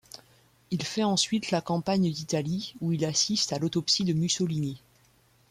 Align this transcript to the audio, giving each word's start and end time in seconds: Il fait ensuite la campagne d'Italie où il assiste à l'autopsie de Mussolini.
Il 0.71 0.81
fait 0.81 1.03
ensuite 1.03 1.51
la 1.51 1.61
campagne 1.61 2.11
d'Italie 2.11 2.73
où 2.81 2.91
il 2.91 3.05
assiste 3.05 3.53
à 3.53 3.59
l'autopsie 3.59 4.03
de 4.03 4.13
Mussolini. 4.13 4.81